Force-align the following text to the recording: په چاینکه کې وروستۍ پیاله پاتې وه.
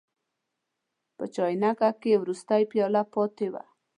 په 1.17 1.23
چاینکه 1.35 1.89
کې 2.01 2.19
وروستۍ 2.21 2.63
پیاله 2.71 3.01
پاتې 3.13 3.47
وه. 3.53 3.63